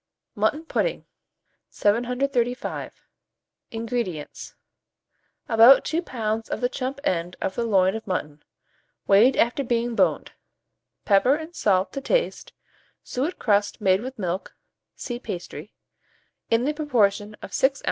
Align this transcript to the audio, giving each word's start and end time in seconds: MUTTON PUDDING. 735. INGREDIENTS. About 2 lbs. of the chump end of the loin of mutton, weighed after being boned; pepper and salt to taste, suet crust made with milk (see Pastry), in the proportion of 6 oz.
MUTTON 0.33 0.65
PUDDING. 0.65 1.05
735. 1.69 3.03
INGREDIENTS. 3.69 4.55
About 5.47 5.85
2 5.85 6.01
lbs. 6.01 6.49
of 6.49 6.59
the 6.59 6.69
chump 6.69 6.99
end 7.03 7.35
of 7.39 7.53
the 7.53 7.63
loin 7.63 7.95
of 7.95 8.07
mutton, 8.07 8.41
weighed 9.05 9.37
after 9.37 9.63
being 9.63 9.93
boned; 9.93 10.31
pepper 11.05 11.35
and 11.35 11.53
salt 11.55 11.93
to 11.93 12.01
taste, 12.01 12.51
suet 13.03 13.37
crust 13.37 13.79
made 13.79 14.01
with 14.01 14.17
milk 14.17 14.55
(see 14.95 15.19
Pastry), 15.19 15.71
in 16.49 16.63
the 16.65 16.73
proportion 16.73 17.35
of 17.43 17.53
6 17.53 17.77
oz. 17.77 17.79